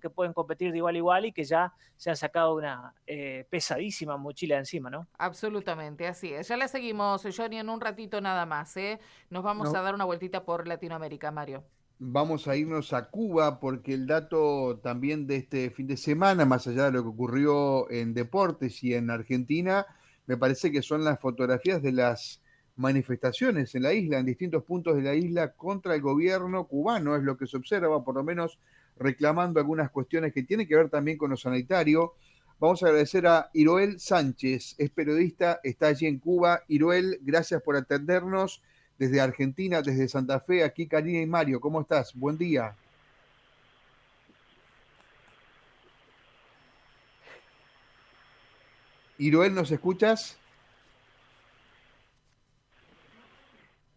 que 0.00 0.10
pueden 0.10 0.32
competir 0.32 0.72
de 0.72 0.78
igual 0.78 0.96
a 0.96 0.98
igual 0.98 1.26
y 1.26 1.32
que 1.32 1.44
ya 1.44 1.72
se 1.96 2.10
han 2.10 2.16
sacado 2.16 2.56
una 2.56 2.94
eh, 3.06 3.46
pesadísima 3.48 4.16
mochila 4.16 4.58
encima, 4.58 4.90
¿no? 4.90 5.06
Absolutamente, 5.16 6.08
así 6.08 6.32
es. 6.32 6.48
Ya 6.48 6.56
le 6.56 6.66
seguimos, 6.66 7.24
Johnny, 7.36 7.58
en 7.58 7.68
un 7.68 7.80
ratito 7.80 8.20
nada 8.20 8.44
más. 8.44 8.76
¿eh? 8.76 8.98
Nos 9.30 9.44
vamos 9.44 9.72
a 9.72 9.80
dar 9.80 9.94
una 9.94 10.04
vueltita 10.04 10.44
por 10.44 10.66
Latinoamérica, 10.66 11.30
Mario. 11.30 11.62
Vamos 12.00 12.48
a 12.48 12.56
irnos 12.56 12.92
a 12.92 13.08
Cuba 13.08 13.60
porque 13.60 13.94
el 13.94 14.08
dato 14.08 14.80
también 14.82 15.28
de 15.28 15.36
este 15.36 15.70
fin 15.70 15.86
de 15.86 15.96
semana, 15.96 16.44
más 16.44 16.66
allá 16.66 16.86
de 16.86 16.92
lo 16.92 17.02
que 17.04 17.10
ocurrió 17.10 17.88
en 17.88 18.14
deportes 18.14 18.82
y 18.82 18.94
en 18.94 19.10
Argentina, 19.10 19.86
me 20.26 20.36
parece 20.36 20.72
que 20.72 20.82
son 20.82 21.04
las 21.04 21.20
fotografías 21.20 21.80
de 21.82 21.92
las 21.92 22.42
manifestaciones 22.74 23.72
en 23.76 23.84
la 23.84 23.92
isla, 23.92 24.18
en 24.18 24.26
distintos 24.26 24.64
puntos 24.64 24.96
de 24.96 25.02
la 25.02 25.14
isla, 25.14 25.52
contra 25.52 25.94
el 25.94 26.00
gobierno 26.00 26.66
cubano, 26.66 27.14
es 27.14 27.22
lo 27.22 27.36
que 27.36 27.46
se 27.46 27.56
observa, 27.56 28.04
por 28.04 28.16
lo 28.16 28.24
menos 28.24 28.58
reclamando 28.98 29.60
algunas 29.60 29.90
cuestiones 29.90 30.32
que 30.32 30.42
tienen 30.42 30.66
que 30.66 30.76
ver 30.76 30.88
también 30.88 31.18
con 31.18 31.30
lo 31.30 31.36
sanitario. 31.36 32.14
Vamos 32.60 32.82
a 32.82 32.86
agradecer 32.86 33.26
a 33.26 33.50
Iroel 33.52 34.00
Sánchez, 34.00 34.74
es 34.78 34.90
periodista, 34.90 35.60
está 35.62 35.86
allí 35.86 36.06
en 36.06 36.18
Cuba. 36.18 36.62
Iroel, 36.66 37.18
gracias 37.22 37.62
por 37.62 37.76
atendernos 37.76 38.62
desde 38.98 39.20
Argentina, 39.20 39.80
desde 39.80 40.08
Santa 40.08 40.40
Fe. 40.40 40.64
Aquí 40.64 40.88
Karina 40.88 41.20
y 41.20 41.26
Mario, 41.26 41.60
¿cómo 41.60 41.80
estás? 41.80 42.12
Buen 42.14 42.36
día. 42.36 42.74
Iroel, 49.18 49.54
¿nos 49.54 49.70
escuchas? 49.70 50.38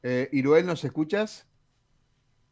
Eh, 0.04 0.30
Iroel, 0.32 0.66
¿nos 0.66 0.84
escuchas? 0.84 1.46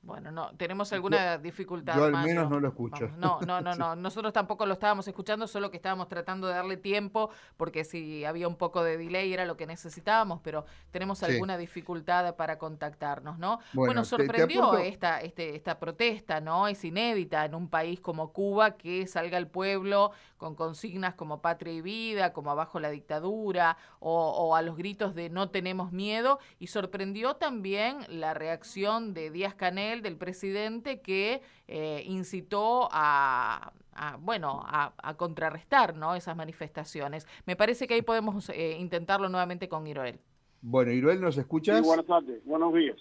Bueno, 0.02 0.32
no, 0.32 0.52
tenemos 0.56 0.94
alguna 0.94 1.38
dificultad. 1.38 1.96
Yo 1.98 2.06
al 2.06 2.24
menos 2.24 2.50
no 2.50 2.60
lo 2.60 2.70
escucho. 2.70 3.10
No, 3.18 3.40
no, 3.42 3.60
no, 3.60 3.76
no. 3.76 3.96
Nosotros 3.98 4.32
tampoco 4.32 4.66
lo 4.66 4.74
estábamos 4.74 5.08
escuchando, 5.08 5.46
solo 5.46 5.70
que 5.70 5.78
estábamos 5.78 6.08
tratando 6.08 6.48
de 6.48 6.54
darle 6.54 6.78
tiempo, 6.78 7.30
porque 7.58 7.84
si 7.84 8.24
había 8.24 8.48
un 8.48 8.56
poco 8.56 8.82
de 8.82 8.98
delay 8.98 9.34
era 9.34 9.46
lo 9.46 9.58
que 9.58 9.68
necesitábamos, 9.68 10.40
pero 10.42 10.66
tenemos 10.92 11.22
alguna 11.24 11.58
dificultad 11.58 12.36
para 12.36 12.58
contactarnos, 12.58 13.40
¿no? 13.40 13.60
Bueno, 13.74 14.06
sorprendió 14.06 14.78
esta, 14.78 15.22
este, 15.22 15.56
esta 15.56 15.80
protesta, 15.80 16.40
¿no? 16.40 16.68
Es 16.68 16.84
inédita 16.86 17.44
en 17.44 17.54
un 17.54 17.70
país 17.70 18.00
como 18.00 18.32
Cuba 18.32 18.78
que 18.78 19.06
salga 19.06 19.38
el 19.38 19.48
pueblo 19.48 20.12
con 20.38 20.56
consignas 20.56 21.16
como 21.16 21.42
patria 21.42 21.74
y 21.74 21.82
vida, 21.82 22.32
como 22.32 22.52
abajo 22.52 22.80
la 22.80 22.90
dictadura, 22.90 23.76
o, 24.00 24.30
o 24.30 24.56
a 24.56 24.62
los 24.62 24.78
gritos 24.78 25.14
de 25.14 25.30
no 25.30 25.50
tenemos 25.50 25.92
miedo, 25.92 26.40
y 26.60 26.68
sorprendió 26.68 27.36
también 27.36 27.98
la 28.08 28.34
reacción 28.34 29.14
de 29.14 29.32
Díaz 29.32 29.56
Canel 29.56 29.89
del 30.02 30.16
presidente, 30.16 31.02
que 31.02 31.42
eh, 31.68 32.04
incitó 32.06 32.88
a, 32.92 33.74
bueno, 34.20 34.64
a, 34.66 35.14
contrarrestar 35.18 35.96
¿no? 35.96 36.16
esas 36.16 36.36
manifestaciones. 36.36 37.28
Me 37.46 37.56
parece 37.56 37.88
que 37.88 37.96
ahí 37.96 38.02
podemos 38.02 38.50
eh, 38.50 38.78
intentarlo 38.80 39.28
nuevamente 39.28 39.68
con 39.68 39.86
Iroel. 39.88 40.20
Bueno, 40.62 40.92
Iroel, 40.92 41.20
¿nos 41.20 41.38
escuchas? 41.38 41.82
buenas 41.82 42.06
tardes, 42.06 42.44
buenos 42.46 42.74
días. 42.74 42.98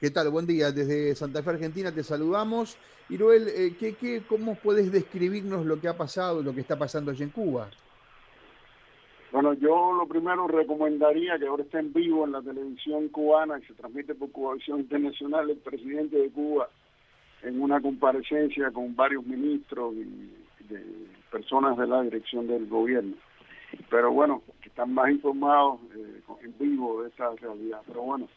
¿Qué 0.00 0.10
tal? 0.10 0.30
Buen 0.30 0.46
día. 0.46 0.72
Desde 0.72 1.14
Santa 1.14 1.42
Fe, 1.42 1.50
Argentina, 1.50 1.92
te 1.92 2.02
saludamos. 2.02 2.78
Iroel, 3.10 3.48
eh, 3.48 3.76
¿qué, 3.78 3.94
qué, 3.94 4.22
¿cómo 4.26 4.54
puedes 4.54 4.90
describirnos 4.90 5.66
lo 5.66 5.78
que 5.78 5.88
ha 5.88 5.96
pasado, 5.96 6.42
lo 6.42 6.54
que 6.54 6.62
está 6.62 6.78
pasando 6.78 7.10
allí 7.10 7.22
en 7.22 7.30
Cuba? 7.30 7.68
Bueno, 9.32 9.52
yo 9.54 9.92
lo 9.92 10.06
primero 10.08 10.48
recomendaría 10.48 11.38
que 11.38 11.46
ahora 11.46 11.62
esté 11.62 11.78
en 11.78 11.92
vivo 11.92 12.24
en 12.24 12.32
la 12.32 12.42
televisión 12.42 13.08
cubana 13.08 13.58
y 13.58 13.62
se 13.62 13.74
transmite 13.74 14.16
por 14.16 14.32
Cubavisión 14.32 14.80
Internacional 14.80 15.48
el 15.48 15.58
presidente 15.58 16.16
de 16.16 16.30
Cuba 16.30 16.68
en 17.42 17.60
una 17.60 17.80
comparecencia 17.80 18.72
con 18.72 18.96
varios 18.96 19.24
ministros 19.24 19.94
y 19.94 20.32
de 20.68 20.84
personas 21.30 21.78
de 21.78 21.86
la 21.86 22.02
dirección 22.02 22.48
del 22.48 22.66
gobierno. 22.66 23.14
Pero 23.88 24.12
bueno, 24.12 24.42
que 24.60 24.68
están 24.68 24.94
más 24.94 25.08
informados 25.10 25.78
eh, 25.94 26.22
en 26.42 26.54
vivo 26.58 27.02
de 27.02 27.10
esa 27.10 27.30
realidad. 27.36 27.82
Pero 27.86 28.02
bueno, 28.02 28.28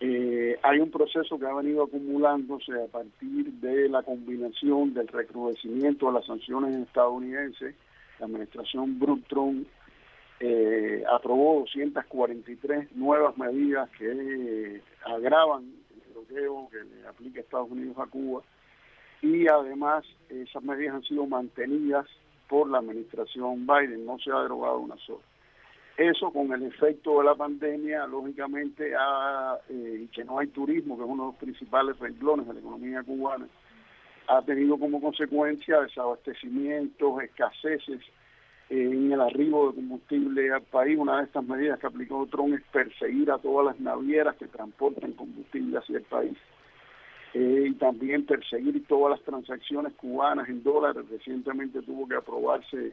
eh, 0.00 0.58
hay 0.62 0.80
un 0.80 0.90
proceso 0.90 1.38
que 1.38 1.46
ha 1.46 1.54
venido 1.54 1.84
acumulándose 1.84 2.72
a 2.74 2.86
partir 2.88 3.52
de 3.52 3.88
la 3.88 4.02
combinación 4.02 4.92
del 4.92 5.08
recrudecimiento 5.08 6.08
de 6.08 6.12
las 6.12 6.26
sanciones 6.26 6.76
estadounidenses, 6.86 7.74
la 8.20 8.26
administración 8.26 8.98
Trump 9.28 9.66
eh, 10.40 11.02
aprobó 11.10 11.60
243 11.60 12.94
nuevas 12.96 13.36
medidas 13.38 13.88
que 13.98 14.82
agravan 15.04 15.72
el 15.94 16.12
bloqueo 16.12 16.68
que 16.70 16.84
le 16.84 17.06
aplica 17.06 17.40
Estados 17.40 17.70
Unidos 17.70 17.96
a 17.98 18.06
Cuba 18.06 18.42
y 19.22 19.48
además 19.48 20.04
esas 20.28 20.62
medidas 20.62 20.96
han 20.96 21.02
sido 21.04 21.26
mantenidas 21.26 22.06
por 22.48 22.70
la 22.70 22.78
administración 22.78 23.66
Biden, 23.66 24.04
no 24.04 24.18
se 24.18 24.30
ha 24.30 24.40
derogado 24.42 24.78
una 24.78 24.96
sola. 24.98 25.24
Eso 25.96 26.30
con 26.30 26.52
el 26.52 26.62
efecto 26.64 27.18
de 27.18 27.24
la 27.24 27.34
pandemia, 27.34 28.06
lógicamente, 28.06 28.92
eh, 28.92 30.00
y 30.02 30.06
que 30.08 30.24
no 30.24 30.38
hay 30.38 30.48
turismo, 30.48 30.96
que 30.96 31.04
es 31.04 31.08
uno 31.08 31.24
de 31.24 31.28
los 31.30 31.36
principales 31.36 31.98
renglones 31.98 32.46
de 32.46 32.54
la 32.54 32.60
economía 32.60 33.02
cubana, 33.02 33.48
ha 34.28 34.42
tenido 34.42 34.78
como 34.78 35.00
consecuencia 35.00 35.80
desabastecimientos, 35.80 37.22
escaseces 37.22 38.02
en 38.68 39.12
el 39.12 39.20
arribo 39.20 39.68
de 39.68 39.76
combustible 39.76 40.52
al 40.52 40.62
país. 40.62 40.98
Una 40.98 41.18
de 41.18 41.24
estas 41.24 41.44
medidas 41.44 41.78
que 41.78 41.86
aplicó 41.86 42.26
Trump 42.26 42.54
es 42.54 42.62
perseguir 42.72 43.30
a 43.30 43.38
todas 43.38 43.66
las 43.66 43.80
navieras 43.80 44.36
que 44.36 44.46
transportan 44.46 45.12
combustible 45.12 45.78
hacia 45.78 45.98
el 45.98 46.04
país. 46.04 46.36
Eh, 47.34 47.66
y 47.68 47.74
también 47.74 48.24
perseguir 48.24 48.86
todas 48.86 49.18
las 49.18 49.26
transacciones 49.26 49.92
cubanas 49.94 50.48
en 50.48 50.62
dólares. 50.62 51.04
Recientemente 51.10 51.82
tuvo 51.82 52.08
que 52.08 52.16
aprobarse 52.16 52.92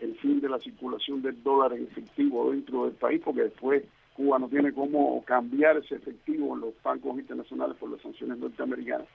el 0.00 0.14
fin 0.16 0.40
de 0.40 0.48
la 0.48 0.58
circulación 0.58 1.22
del 1.22 1.42
dólar 1.42 1.72
en 1.72 1.84
efectivo 1.84 2.50
dentro 2.50 2.84
del 2.84 2.94
país, 2.94 3.22
porque 3.24 3.42
después 3.42 3.84
Cuba 4.14 4.38
no 4.38 4.48
tiene 4.48 4.72
cómo 4.72 5.22
cambiar 5.24 5.76
ese 5.76 5.96
efectivo 5.96 6.54
en 6.54 6.62
los 6.62 6.82
bancos 6.82 7.18
internacionales 7.18 7.76
por 7.78 7.90
las 7.90 8.00
sanciones 8.00 8.38
norteamericanas. 8.38 9.06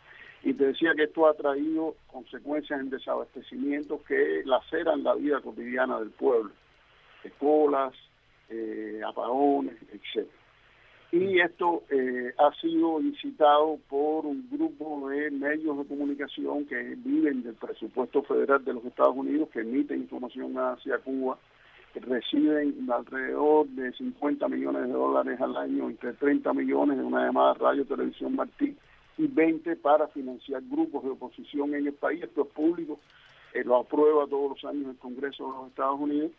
Y 0.44 0.53
te 0.53 0.66
decía 0.66 0.94
que 0.96 1.03
esto 1.03 1.28
ha 1.28 1.34
traído 1.34 1.96
consecuencias 2.07 2.79
en 2.79 2.90
desabastecimiento 2.90 4.03
que 4.03 4.41
laceran 4.46 5.03
la 5.03 5.13
vida 5.13 5.40
cotidiana 5.40 6.00
del 6.00 6.09
pueblo, 6.09 6.52
escuelas, 7.24 7.94
eh, 8.50 9.01
apagones, 9.06 9.75
etc. 9.91 10.28
Y 11.12 11.41
esto 11.41 11.84
eh, 11.90 12.34
ha 12.38 12.53
sido 12.62 13.01
incitado 13.01 13.78
por 13.90 14.25
un 14.25 14.47
grupo 14.50 15.09
de 15.09 15.30
medios 15.30 15.78
de 15.78 15.85
comunicación 15.85 16.66
que 16.66 16.96
viven 16.96 17.44
del 17.44 17.56
presupuesto 17.56 18.24
federal 18.24 18.63
de 18.63 18.74
los 18.74 18.85
Estados 18.85 19.16
Unidos, 19.18 19.50
que 19.50 19.59
emiten 19.59 20.00
información 20.01 20.56
hacia 20.57 21.00
Cuba, 21.00 21.38
que 21.94 22.00
reciben 22.00 22.90
alrededor 22.90 23.68
de 23.68 23.91
50 23.91 24.47
millones 24.47 24.84
de 24.84 24.94
dólares 24.94 25.40
al 25.41 25.57
año, 25.57 25.90
entre 25.90 26.13
30 26.13 26.53
millones 26.53 26.97
de 26.97 27.03
una 27.03 27.25
llamada 27.25 27.56
Radio 27.56 27.85
Televisión 27.85 28.38
Martí, 28.38 28.74
y 29.18 29.28
20 29.28 29.76
para 29.78 30.08
financiar 30.08 30.62
grupos 30.70 31.04
de 31.04 31.12
oposición 31.12 31.74
en 31.76 31.88
el 31.88 31.94
país. 31.94 32.24
Esto 32.24 32.44
es 32.44 32.48
público, 32.48 33.00
eh, 33.54 33.64
lo 33.64 33.78
aprueba 33.78 34.28
todos 34.28 34.52
los 34.52 34.66
años 34.66 34.92
el 34.92 34.98
Congreso 34.98 35.46
de 35.46 35.52
los 35.52 35.68
Estados 35.70 36.00
Unidos. 36.00 36.32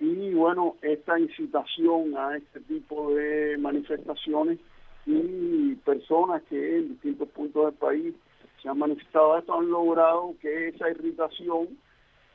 Y 0.00 0.32
bueno, 0.34 0.76
esta 0.82 1.18
incitación 1.18 2.16
a 2.16 2.36
este 2.36 2.60
tipo 2.60 3.14
de 3.14 3.56
manifestaciones 3.58 4.58
y 5.06 5.74
personas 5.76 6.42
que 6.44 6.78
en 6.78 6.88
distintos 6.88 7.28
puntos 7.28 7.66
del 7.66 7.74
país 7.74 8.14
se 8.62 8.68
han 8.68 8.78
manifestado 8.78 9.38
esto 9.38 9.58
han 9.58 9.70
logrado 9.70 10.34
que 10.40 10.68
esa 10.68 10.90
irritación 10.90 11.68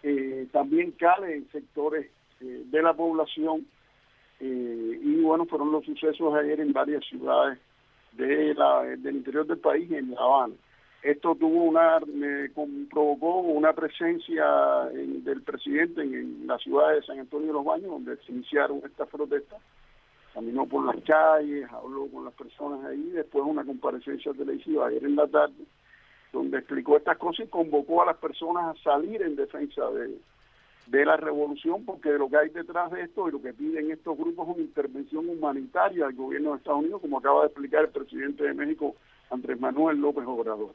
eh, 0.04 0.48
también 0.52 0.92
cale 0.92 1.36
en 1.36 1.52
sectores 1.52 2.10
eh, 2.40 2.64
de 2.66 2.82
la 2.82 2.94
población. 2.94 3.66
y 4.40 5.22
bueno, 5.22 5.46
fueron 5.46 5.72
los 5.72 5.84
sucesos 5.84 6.34
ayer 6.34 6.62
en 6.62 6.72
varias 6.72 7.04
ciudades 7.06 7.60
de 8.14 8.54
la, 8.54 8.84
del 8.84 9.18
interior 9.18 9.46
del 9.46 9.60
país 9.60 9.92
en 9.92 10.12
La 10.12 10.22
Habana. 10.22 10.54
Esto 11.02 11.34
tuvo 11.36 11.64
una, 11.64 12.00
provocó 12.90 13.40
una 13.40 13.72
presencia 13.72 14.46
del 14.92 15.42
presidente 15.44 16.02
en, 16.02 16.46
la 16.46 16.58
ciudad 16.58 16.94
de 16.94 17.04
San 17.04 17.20
Antonio 17.20 17.48
de 17.48 17.54
los 17.54 17.66
Baños, 17.66 17.90
donde 17.90 18.18
se 18.18 18.32
iniciaron 18.34 18.82
estas 18.84 19.08
protestas. 19.08 19.62
Caminó 20.34 20.66
por 20.66 20.86
las 20.86 21.02
calles, 21.06 21.72
habló 21.72 22.08
con 22.08 22.26
las 22.26 22.34
personas 22.34 22.84
ahí, 22.86 23.12
después 23.12 23.46
una 23.48 23.64
comparecencia 23.64 24.34
televisiva 24.34 24.88
ayer 24.88 25.04
en 25.04 25.16
la 25.16 25.28
tarde, 25.28 25.64
donde 26.34 26.58
explicó 26.58 26.98
estas 26.98 27.18
cosas 27.18 27.48
y 27.48 27.50
convocó 27.50 28.02
a 28.02 28.08
las 28.08 28.18
personas 28.18 28.76
a 28.76 28.84
salir 28.84 29.22
en 29.22 29.38
defensa 29.38 29.90
de, 29.92 30.18
de 30.90 31.06
la 31.06 31.18
revolución, 31.18 31.86
porque 31.86 32.10
lo 32.12 32.30
que 32.30 32.38
hay 32.38 32.50
detrás 32.50 32.92
de 32.92 33.04
esto 33.04 33.28
y 33.28 33.32
lo 33.32 33.42
que 33.42 33.54
piden 33.54 33.92
estos 33.92 34.18
grupos 34.18 34.48
es 34.50 34.56
una 34.56 34.64
intervención 34.64 35.30
humanitaria 35.30 36.08
del 36.08 36.16
gobierno 36.16 36.52
de 36.52 36.58
Estados 36.58 36.80
Unidos, 36.80 37.02
como 37.02 37.20
acaba 37.20 37.42
de 37.42 37.48
explicar 37.48 37.86
el 37.86 37.92
presidente 37.92 38.44
de 38.44 38.54
México, 38.54 38.96
Andrés 39.30 39.60
Manuel 39.60 39.98
López 40.00 40.26
Obrador. 40.26 40.74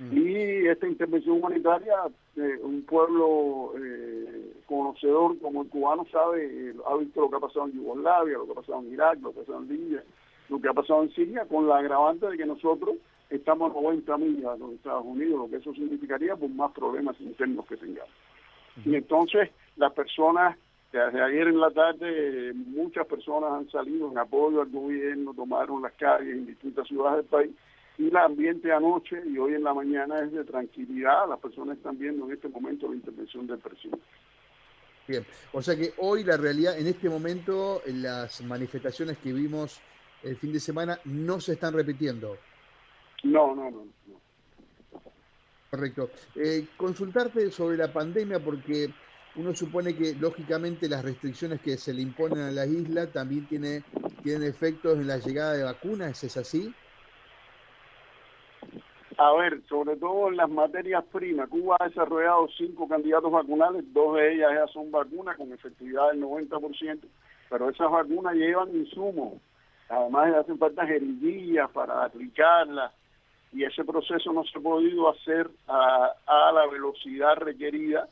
Mm. 0.00 0.16
Y 0.16 0.66
esta 0.66 0.88
intervención 0.88 1.36
humanitaria, 1.36 1.94
eh, 2.36 2.58
un 2.62 2.82
pueblo 2.82 3.74
eh, 3.78 4.54
conocedor 4.66 5.38
como 5.38 5.62
el 5.62 5.68
cubano 5.68 6.04
sabe, 6.10 6.46
eh, 6.46 6.74
ha 6.86 6.96
visto 6.96 7.20
lo 7.20 7.30
que 7.30 7.36
ha 7.36 7.40
pasado 7.40 7.66
en 7.66 7.74
Yugoslavia, 7.74 8.38
lo 8.38 8.46
que 8.46 8.52
ha 8.52 8.56
pasado 8.56 8.80
en 8.80 8.92
Irak, 8.92 9.20
lo 9.20 9.32
que 9.32 9.38
ha 9.38 9.42
pasado 9.44 9.62
en 9.62 9.68
Libia, 9.68 10.04
lo 10.48 10.60
que 10.60 10.68
ha 10.68 10.72
pasado 10.72 11.02
en 11.04 11.10
Siria, 11.14 11.44
con 11.44 11.68
la 11.68 11.78
agravante 11.78 12.26
de 12.26 12.36
que 12.36 12.46
nosotros 12.46 12.96
estamos 13.30 13.70
a 13.70 13.80
90 13.80 14.18
millas 14.18 14.54
de 14.54 14.58
los 14.58 14.72
Estados 14.72 15.04
Unidos, 15.04 15.38
lo 15.38 15.48
que 15.48 15.56
eso 15.56 15.72
significaría 15.74 16.34
por 16.34 16.48
más 16.50 16.72
problemas 16.72 17.20
internos 17.20 17.64
que 17.66 17.76
tengamos. 17.76 18.10
Y 18.84 18.94
entonces 18.94 19.50
las 19.76 19.92
personas, 19.92 20.56
desde 20.92 21.22
ayer 21.22 21.48
en 21.48 21.60
la 21.60 21.70
tarde, 21.70 22.52
muchas 22.54 23.06
personas 23.06 23.52
han 23.52 23.70
salido 23.70 24.10
en 24.10 24.18
apoyo 24.18 24.62
al 24.62 24.70
gobierno, 24.70 25.34
tomaron 25.34 25.82
las 25.82 25.92
calles 25.92 26.34
en 26.34 26.46
distintas 26.46 26.86
ciudades 26.88 27.18
del 27.18 27.26
país 27.26 27.50
y 27.96 28.08
el 28.08 28.16
ambiente 28.16 28.72
anoche 28.72 29.22
y 29.26 29.38
hoy 29.38 29.54
en 29.54 29.62
la 29.62 29.72
mañana 29.72 30.20
es 30.20 30.32
de 30.32 30.44
tranquilidad. 30.44 31.28
Las 31.28 31.38
personas 31.38 31.76
están 31.76 31.98
viendo 31.98 32.26
en 32.26 32.32
este 32.32 32.48
momento 32.48 32.88
la 32.88 32.96
intervención 32.96 33.46
del 33.46 33.58
presidente. 33.58 34.04
Bien, 35.06 35.24
o 35.52 35.60
sea 35.60 35.76
que 35.76 35.92
hoy 35.98 36.24
la 36.24 36.36
realidad, 36.36 36.78
en 36.78 36.86
este 36.86 37.10
momento, 37.10 37.82
las 37.86 38.40
manifestaciones 38.42 39.18
que 39.18 39.32
vimos 39.32 39.80
el 40.22 40.36
fin 40.36 40.52
de 40.52 40.60
semana 40.60 40.98
no 41.04 41.40
se 41.40 41.52
están 41.52 41.74
repitiendo. 41.74 42.38
No, 43.22 43.54
no, 43.54 43.70
no. 43.70 43.84
Correcto. 45.74 46.10
Eh, 46.36 46.68
consultarte 46.76 47.50
sobre 47.50 47.76
la 47.76 47.92
pandemia 47.92 48.38
porque 48.38 48.90
uno 49.34 49.52
supone 49.56 49.96
que 49.96 50.14
lógicamente 50.14 50.88
las 50.88 51.04
restricciones 51.04 51.60
que 51.60 51.76
se 51.76 51.92
le 51.92 52.00
imponen 52.00 52.38
a 52.38 52.52
la 52.52 52.64
isla 52.64 53.10
también 53.10 53.44
tiene, 53.48 53.82
tienen 54.22 54.48
efectos 54.48 54.96
en 54.96 55.08
la 55.08 55.18
llegada 55.18 55.54
de 55.54 55.64
vacunas, 55.64 56.22
¿es 56.22 56.36
así? 56.36 56.72
A 59.18 59.32
ver, 59.32 59.62
sobre 59.68 59.96
todo 59.96 60.28
en 60.28 60.36
las 60.36 60.48
materias 60.48 61.02
primas, 61.12 61.48
Cuba 61.48 61.76
ha 61.80 61.88
desarrollado 61.88 62.46
cinco 62.56 62.86
candidatos 62.86 63.32
vacunales, 63.32 63.82
dos 63.92 64.14
de 64.14 64.34
ellas 64.34 64.52
ya 64.54 64.66
son 64.68 64.92
vacunas 64.92 65.36
con 65.36 65.52
efectividad 65.52 66.12
del 66.12 66.22
90%, 66.22 67.00
pero 67.50 67.68
esas 67.68 67.90
vacunas 67.90 68.34
llevan 68.34 68.76
insumos, 68.76 69.40
además 69.88 70.34
hacen 70.36 70.56
falta 70.56 70.86
jeringuillas 70.86 71.68
para 71.70 72.04
aplicarlas, 72.04 72.92
y 73.54 73.64
ese 73.64 73.84
proceso 73.84 74.32
no 74.32 74.44
se 74.44 74.58
ha 74.58 74.62
podido 74.62 75.08
hacer 75.08 75.48
a, 75.68 76.52
la 76.52 76.66
velocidad 76.66 77.36
requerida 77.36 78.08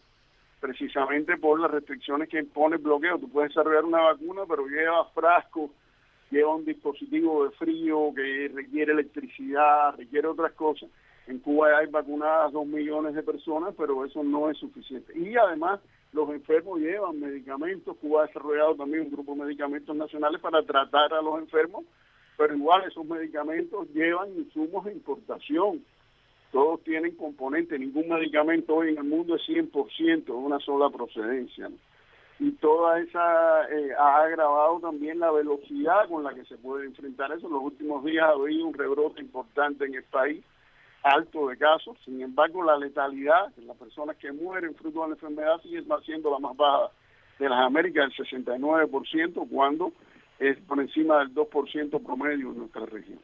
precisamente 0.60 1.36
por 1.36 1.60
las 1.60 1.70
restricciones 1.70 2.28
que 2.28 2.38
impone 2.38 2.76
el 2.76 2.82
bloqueo. 2.82 3.18
Tú 3.18 3.28
puedes 3.28 3.50
desarrollar 3.50 3.84
una 3.84 4.00
vacuna, 4.02 4.42
pero 4.48 4.66
lleva 4.66 5.04
frascos 5.06 5.70
lleva 6.32 6.54
un 6.56 6.64
dispositivo 6.64 7.44
de 7.44 7.50
frío 7.52 8.12
que 8.16 8.50
requiere 8.54 8.92
electricidad, 8.92 9.94
requiere 9.96 10.26
otras 10.26 10.52
cosas. 10.52 10.88
En 11.26 11.38
Cuba 11.38 11.78
hay 11.78 11.86
vacunadas 11.86 12.52
dos 12.52 12.66
millones 12.66 13.14
de 13.14 13.22
personas, 13.22 13.74
pero 13.76 14.04
eso 14.04 14.24
no 14.24 14.50
es 14.50 14.56
suficiente. 14.56 15.12
Y 15.16 15.36
además 15.36 15.80
los 16.12 16.30
enfermos 16.30 16.80
llevan 16.80 17.20
medicamentos. 17.20 17.96
Cuba 17.98 18.22
ha 18.22 18.26
desarrollado 18.26 18.74
también 18.76 19.04
un 19.04 19.12
grupo 19.12 19.34
de 19.34 19.42
medicamentos 19.44 19.94
nacionales 19.94 20.40
para 20.40 20.62
tratar 20.62 21.12
a 21.12 21.22
los 21.22 21.38
enfermos, 21.38 21.84
pero 22.42 22.56
igual 22.56 22.82
esos 22.88 23.06
medicamentos 23.06 23.86
llevan 23.94 24.36
insumos 24.36 24.84
de 24.84 24.92
importación. 24.92 25.84
Todos 26.50 26.82
tienen 26.82 27.14
componentes, 27.14 27.78
ningún 27.78 28.08
medicamento 28.08 28.74
hoy 28.74 28.88
en 28.88 28.98
el 28.98 29.04
mundo 29.04 29.36
es 29.36 29.42
100% 29.42 30.24
de 30.24 30.32
una 30.32 30.58
sola 30.58 30.90
procedencia 30.90 31.70
y 32.40 32.50
toda 32.52 32.98
esa 32.98 33.68
eh, 33.70 33.92
ha 33.96 34.22
agravado 34.24 34.80
también 34.80 35.20
la 35.20 35.30
velocidad 35.30 36.08
con 36.08 36.24
la 36.24 36.34
que 36.34 36.44
se 36.46 36.56
puede 36.56 36.86
enfrentar 36.86 37.30
eso. 37.30 37.46
En 37.46 37.52
los 37.52 37.62
últimos 37.62 38.04
días 38.04 38.24
ha 38.24 38.30
habido 38.30 38.66
un 38.66 38.74
rebrote 38.74 39.20
importante 39.20 39.84
en 39.84 39.94
el 39.94 40.02
país, 40.02 40.42
alto 41.04 41.46
de 41.46 41.56
casos, 41.56 41.96
sin 42.04 42.20
embargo 42.22 42.64
la 42.64 42.76
letalidad 42.76 43.56
en 43.56 43.68
las 43.68 43.76
personas 43.76 44.16
que 44.16 44.32
mueren 44.32 44.74
fruto 44.74 45.02
de 45.02 45.10
la 45.10 45.14
enfermedad 45.14 45.62
sigue 45.62 45.84
siendo 46.04 46.32
la 46.32 46.40
más 46.40 46.56
baja 46.56 46.90
de 47.38 47.48
las 47.48 47.60
Américas, 47.60 48.12
el 48.18 48.26
69%, 48.26 49.48
cuando 49.48 49.92
es 50.42 50.58
por 50.60 50.80
encima 50.80 51.20
del 51.20 51.32
2% 51.34 52.02
promedio 52.02 52.50
en 52.50 52.58
nuestra 52.58 52.84
región. 52.86 53.20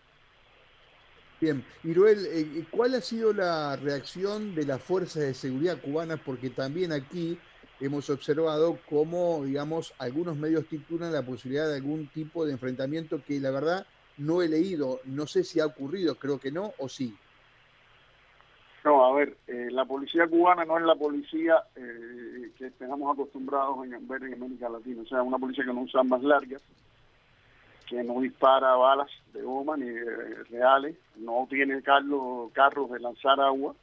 Bien, 1.40 1.64
Iruel, 1.84 2.26
eh, 2.26 2.64
¿cuál 2.70 2.94
ha 2.94 3.00
sido 3.00 3.32
la 3.32 3.76
reacción 3.76 4.54
de 4.54 4.66
las 4.66 4.82
fuerzas 4.82 5.22
de 5.22 5.34
seguridad 5.34 5.80
cubanas? 5.80 6.20
Porque 6.24 6.50
también 6.50 6.92
aquí 6.92 7.38
hemos 7.80 8.10
observado 8.10 8.78
cómo, 8.88 9.44
digamos, 9.44 9.94
algunos 9.98 10.36
medios 10.36 10.66
titulan 10.66 11.12
la 11.12 11.22
posibilidad 11.22 11.68
de 11.68 11.76
algún 11.76 12.08
tipo 12.08 12.44
de 12.44 12.52
enfrentamiento 12.52 13.22
que 13.24 13.38
la 13.40 13.50
verdad 13.50 13.86
no 14.16 14.42
he 14.42 14.48
leído, 14.48 15.00
no 15.04 15.26
sé 15.26 15.44
si 15.44 15.60
ha 15.60 15.66
ocurrido, 15.66 16.16
creo 16.16 16.38
que 16.40 16.50
no 16.50 16.72
o 16.78 16.88
sí. 16.88 17.16
No, 18.84 19.04
a 19.04 19.16
ver, 19.16 19.36
eh, 19.46 19.68
la 19.70 19.84
policía 19.84 20.26
cubana 20.26 20.64
no 20.64 20.78
es 20.78 20.84
la 20.84 20.94
policía 20.94 21.62
eh, 21.76 22.50
que 22.56 22.66
estamos 22.66 23.12
acostumbrados 23.12 23.78
a 23.78 23.98
ver 24.12 24.22
en 24.24 24.34
América 24.34 24.68
Latina, 24.68 25.02
o 25.02 25.06
sea, 25.06 25.22
una 25.22 25.38
policía 25.38 25.64
que 25.64 25.72
no 25.72 25.82
usa 25.82 26.00
armas 26.00 26.22
largas, 26.22 26.62
que 27.88 28.02
no 28.02 28.20
dispara 28.20 28.74
balas 28.76 29.10
de 29.32 29.42
goma 29.42 29.76
ni 29.76 29.90
reales, 30.50 30.96
no 31.16 31.46
tiene 31.48 31.82
carros, 31.82 32.50
carros 32.52 32.90
de 32.90 33.00
lanzar 33.00 33.40
agua, 33.40 33.74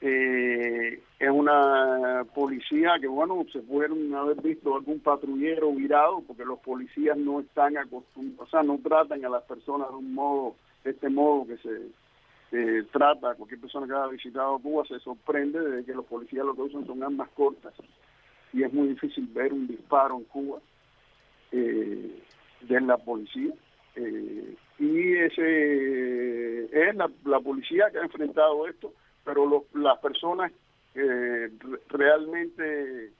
eh, 0.00 1.00
es 1.18 1.30
una 1.30 2.24
policía 2.34 2.94
que, 3.00 3.06
bueno, 3.06 3.44
se 3.52 3.60
pueden 3.60 4.12
haber 4.14 4.40
visto 4.42 4.74
algún 4.74 4.98
patrullero 5.00 5.72
virado, 5.72 6.22
porque 6.26 6.44
los 6.44 6.58
policías 6.58 7.16
no 7.16 7.40
están 7.40 7.76
acostumbrados, 7.76 8.48
o 8.48 8.50
sea, 8.50 8.62
no 8.62 8.78
tratan 8.82 9.24
a 9.24 9.28
las 9.28 9.44
personas 9.44 9.88
de 9.90 9.94
un 9.94 10.12
modo, 10.14 10.56
de 10.82 10.90
este 10.90 11.08
modo 11.08 11.46
que 11.46 11.56
se 11.58 12.84
trata. 12.90 13.34
Cualquier 13.34 13.60
persona 13.60 13.86
que 13.86 13.92
haya 13.92 14.08
visitado 14.08 14.58
Cuba 14.58 14.84
se 14.86 14.98
sorprende 14.98 15.60
de 15.60 15.84
que 15.84 15.94
los 15.94 16.04
policías 16.04 16.44
lo 16.44 16.54
que 16.54 16.62
usan 16.62 16.86
son 16.86 17.02
armas 17.02 17.28
cortas 17.30 17.72
y 18.52 18.62
es 18.62 18.72
muy 18.72 18.88
difícil 18.88 19.26
ver 19.32 19.52
un 19.52 19.66
disparo 19.66 20.16
en 20.16 20.24
Cuba 20.24 20.58
eh, 21.50 22.22
de 22.62 22.80
la 22.80 22.98
policía. 22.98 23.52
Eh, 23.96 24.54
y 24.78 25.12
ese 25.14 26.64
es 26.64 26.96
la, 26.96 27.40
policía 27.40 27.90
que 27.90 27.98
ha 27.98 28.04
enfrentado 28.04 28.66
esto 28.66 28.92
pero 29.24 29.66
las 29.74 29.98
personas 29.98 30.52
eh, 30.94 31.50
realmente 31.88 33.12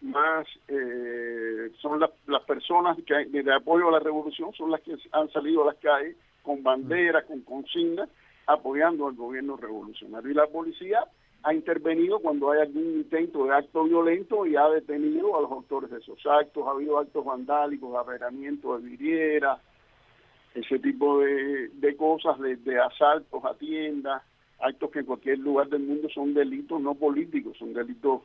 más 0.00 0.46
eh, 0.68 1.70
son 1.80 2.00
las 2.00 2.42
personas 2.44 2.96
que 3.06 3.26
de 3.26 3.54
apoyo 3.54 3.88
a 3.88 3.92
la 3.92 3.98
revolución 3.98 4.52
son 4.54 4.70
las 4.70 4.80
que 4.80 4.96
han 5.12 5.30
salido 5.30 5.62
a 5.62 5.72
las 5.72 5.76
calles 5.76 6.16
con 6.42 6.62
banderas, 6.62 7.24
con 7.24 7.40
consignas, 7.42 8.08
apoyando 8.46 9.06
al 9.06 9.14
gobierno 9.14 9.56
revolucionario. 9.56 10.30
Y 10.30 10.34
la 10.34 10.46
policía 10.46 11.04
ha 11.42 11.54
intervenido 11.54 12.18
cuando 12.18 12.50
hay 12.50 12.60
algún 12.60 12.84
intento 12.84 13.44
de 13.44 13.54
acto 13.54 13.84
violento 13.84 14.46
y 14.46 14.56
ha 14.56 14.68
detenido 14.68 15.36
a 15.36 15.42
los 15.42 15.50
autores 15.50 15.90
de 15.90 15.98
esos 15.98 16.18
actos. 16.26 16.66
Ha 16.66 16.72
habido 16.72 16.98
actos 16.98 17.24
vandálicos, 17.24 17.96
averamientos 17.96 18.82
de 18.82 18.88
vidrieras, 18.88 19.58
ese 20.54 20.78
tipo 20.78 21.20
de, 21.20 21.68
de 21.68 21.96
cosas, 21.96 22.38
de 22.40 22.80
asaltos 22.80 23.44
a 23.44 23.54
tiendas, 23.54 24.22
actos 24.60 24.90
que 24.90 25.00
en 25.00 25.06
cualquier 25.06 25.38
lugar 25.38 25.68
del 25.68 25.82
mundo 25.82 26.08
son 26.12 26.34
delitos 26.34 26.80
no 26.80 26.94
políticos, 26.94 27.56
son 27.58 27.72
delitos 27.72 28.22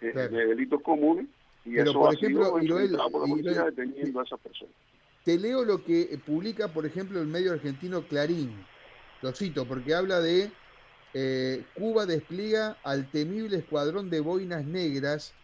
eh, 0.00 0.12
de 0.12 0.46
delitos 0.46 0.82
comunes 0.82 1.26
y 1.64 1.78
eso 1.78 1.92
por 1.94 2.14
ejemplo, 2.14 2.56
ha 2.56 2.60
sido 2.60 2.78
la 2.78 3.08
policía 3.08 3.64
deteniendo 3.64 4.20
a 4.20 4.24
esas 4.24 4.40
personas. 4.40 4.74
Te 5.24 5.38
leo 5.38 5.64
lo 5.64 5.84
que 5.84 6.18
publica, 6.24 6.68
por 6.68 6.86
ejemplo, 6.86 7.20
el 7.20 7.26
medio 7.26 7.52
argentino 7.52 8.02
Clarín. 8.02 8.50
Lo 9.20 9.32
cito 9.32 9.66
porque 9.66 9.94
habla 9.94 10.20
de 10.20 10.50
eh, 11.14 11.64
Cuba 11.74 12.06
despliega 12.06 12.76
al 12.82 13.10
temible 13.10 13.58
escuadrón 13.58 14.10
de 14.10 14.20
boinas 14.20 14.64
negras 14.64 15.34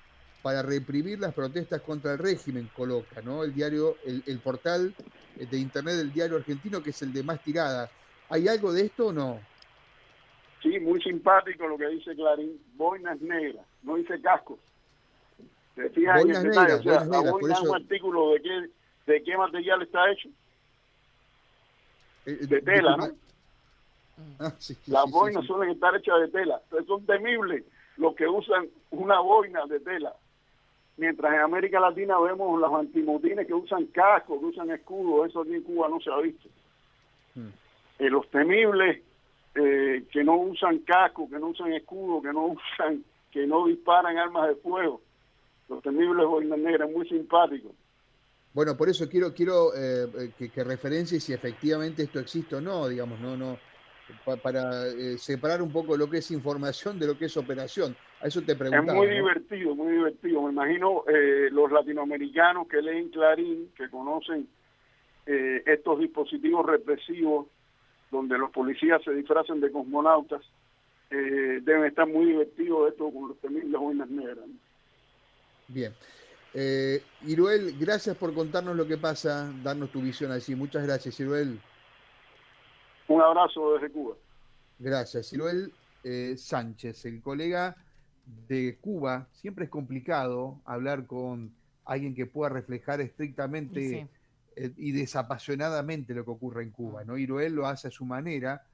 para 0.42 0.62
reprimir 0.62 1.18
las 1.18 1.32
protestas 1.32 1.80
contra 1.80 2.12
el 2.12 2.18
régimen, 2.18 2.68
coloca, 2.76 3.22
¿no? 3.22 3.44
El 3.44 3.54
diario, 3.54 3.96
el, 4.04 4.22
el 4.26 4.38
portal 4.40 4.94
de 5.36 5.58
internet 5.58 5.96
del 5.96 6.12
diario 6.12 6.36
argentino, 6.36 6.82
que 6.82 6.90
es 6.90 7.02
el 7.02 7.12
de 7.12 7.22
más 7.22 7.42
tirada. 7.42 7.90
¿Hay 8.28 8.46
algo 8.48 8.72
de 8.72 8.82
esto 8.82 9.06
o 9.06 9.12
no? 9.12 9.40
Sí, 10.62 10.80
muy 10.80 11.00
simpático 11.02 11.66
lo 11.66 11.76
que 11.76 11.88
dice 11.88 12.14
Clarín, 12.14 12.58
boinas 12.74 13.20
negras, 13.20 13.66
no 13.82 13.96
dice 13.96 14.20
cascos. 14.20 14.58
¿Se 15.74 15.90
fijan 15.90 16.20
en 16.20 16.36
el 16.36 16.42
detalle? 16.44 16.74
o 16.74 16.82
sea, 16.82 17.04
la 17.04 17.20
boina 17.30 17.54
es 17.54 17.60
un 17.60 17.74
artículo 17.74 18.30
de 18.32 18.42
qué, 18.42 19.12
de 19.12 19.22
qué 19.22 19.36
material 19.36 19.82
está 19.82 20.10
hecho. 20.10 20.28
Eh, 22.26 22.38
eh, 22.40 22.46
de 22.46 22.62
tela, 22.62 22.96
¿no? 22.96 23.10
Ah, 24.38 24.52
las 24.86 25.10
boinas 25.10 25.44
suelen 25.46 25.70
estar 25.70 25.94
hechas 25.96 26.20
de 26.20 26.28
tela. 26.28 26.60
Entonces 26.64 26.86
son 26.86 27.04
temibles 27.06 27.64
los 27.96 28.14
que 28.14 28.26
usan 28.26 28.68
una 28.90 29.20
boina 29.20 29.66
de 29.66 29.80
tela. 29.80 30.14
Mientras 30.96 31.32
en 31.34 31.40
América 31.40 31.80
Latina 31.80 32.18
vemos 32.20 32.60
los 32.60 32.72
antimotines 32.72 33.46
que 33.46 33.54
usan 33.54 33.86
cascos, 33.86 34.38
que 34.38 34.46
usan 34.46 34.70
escudos, 34.70 35.28
eso 35.28 35.40
aquí 35.40 35.54
en 35.54 35.62
Cuba 35.62 35.88
no 35.88 36.00
se 36.00 36.10
ha 36.10 36.18
visto. 36.18 36.48
Hmm. 37.34 37.48
Eh, 37.98 38.10
los 38.10 38.28
temibles 38.30 39.02
eh, 39.56 40.04
que 40.12 40.24
no 40.24 40.36
usan 40.36 40.78
casco, 40.80 41.28
que 41.28 41.38
no 41.38 41.48
usan 41.48 41.72
escudo, 41.72 42.22
que 42.22 42.32
no 42.32 42.46
usan, 42.78 43.04
que 43.32 43.46
no 43.46 43.66
disparan 43.66 44.16
armas 44.18 44.48
de 44.48 44.54
fuego. 44.56 45.00
Los 45.68 45.82
temibles 45.82 46.26
boinas 46.26 46.58
negras, 46.58 46.90
muy 46.90 47.08
simpáticos. 47.08 47.72
Bueno, 48.52 48.76
por 48.76 48.88
eso 48.88 49.08
quiero 49.08 49.34
quiero 49.34 49.74
eh, 49.76 50.30
que, 50.38 50.48
que 50.48 50.62
referencie 50.62 51.18
si 51.18 51.32
efectivamente 51.32 52.04
esto 52.04 52.20
existe 52.20 52.54
o 52.54 52.60
no, 52.60 52.86
digamos, 52.86 53.18
no 53.18 53.36
no 53.36 53.58
para 54.42 54.88
eh, 54.88 55.18
separar 55.18 55.62
un 55.62 55.72
poco 55.72 55.96
lo 55.96 56.08
que 56.08 56.18
es 56.18 56.30
información 56.30 56.98
de 56.98 57.06
lo 57.06 57.18
que 57.18 57.26
es 57.26 57.36
operación. 57.36 57.96
A 58.20 58.26
eso 58.26 58.42
te 58.42 58.56
preguntaba. 58.56 58.92
Es 58.92 59.06
muy 59.06 59.14
divertido, 59.14 59.74
muy 59.74 59.92
divertido. 59.92 60.42
Me 60.42 60.52
imagino 60.52 61.04
los 61.50 61.72
latinoamericanos 61.72 62.68
que 62.68 62.80
leen 62.80 63.10
Clarín, 63.10 63.70
que 63.76 63.88
conocen 63.90 64.48
estos 65.26 65.98
dispositivos 65.98 66.66
represivos 66.66 67.46
donde 68.14 68.38
los 68.38 68.50
policías 68.50 69.02
se 69.02 69.12
disfrazan 69.12 69.60
de 69.60 69.70
cosmonautas, 69.70 70.40
eh, 71.10 71.60
deben 71.62 71.84
estar 71.84 72.06
muy 72.06 72.26
divertidos 72.26 72.90
esto 72.90 73.10
con 73.10 73.28
los 73.28 73.38
temibles 73.40 73.78
boinas 73.78 74.08
negras. 74.08 74.46
Bien. 75.68 75.92
Eh, 76.54 77.02
Iruel, 77.26 77.76
gracias 77.78 78.16
por 78.16 78.32
contarnos 78.32 78.76
lo 78.76 78.86
que 78.86 78.96
pasa, 78.96 79.52
darnos 79.62 79.90
tu 79.90 80.00
visión 80.00 80.30
así. 80.30 80.54
Muchas 80.54 80.84
gracias, 80.84 81.18
Iruel. 81.18 81.58
Un 83.08 83.20
abrazo 83.20 83.74
desde 83.74 83.90
Cuba. 83.90 84.16
Gracias. 84.78 85.32
Iruel 85.32 85.72
eh, 86.02 86.34
Sánchez, 86.36 87.04
el 87.06 87.20
colega 87.20 87.76
de 88.48 88.78
Cuba. 88.80 89.26
Siempre 89.32 89.66
es 89.66 89.70
complicado 89.70 90.60
hablar 90.64 91.06
con 91.06 91.52
alguien 91.84 92.14
que 92.14 92.26
pueda 92.26 92.48
reflejar 92.48 93.00
estrictamente 93.00 94.08
eh, 94.56 94.72
y 94.76 94.92
desapasionadamente 94.92 96.14
lo 96.14 96.24
que 96.24 96.30
ocurre 96.30 96.62
en 96.62 96.70
Cuba. 96.70 97.04
¿no? 97.04 97.18
Iruel 97.18 97.54
lo 97.54 97.66
hace 97.66 97.88
a 97.88 97.90
su 97.90 98.04
manera 98.04 98.64